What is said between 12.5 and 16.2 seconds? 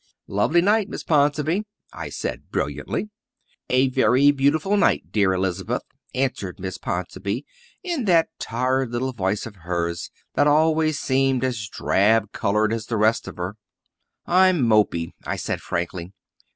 as the rest of her. "I'm mopy," I said frankly.